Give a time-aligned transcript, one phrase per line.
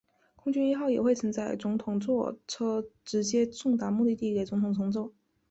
[0.35, 5.13] 空军一号也会载运总统座车直接送达目的地给总统乘坐。